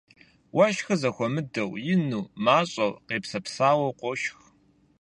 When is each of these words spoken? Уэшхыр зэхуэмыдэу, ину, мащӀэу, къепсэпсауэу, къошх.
Уэшхыр 0.55 0.97
зэхуэмыдэу, 1.01 1.71
ину, 1.93 2.21
мащӀэу, 2.43 2.93
къепсэпсауэу, 3.07 3.97
къошх. 3.99 4.37